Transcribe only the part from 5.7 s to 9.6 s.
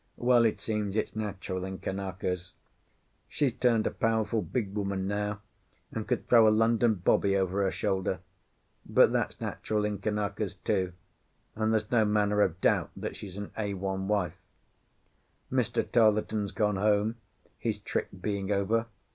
and could throw a London bobby over her shoulder. But that's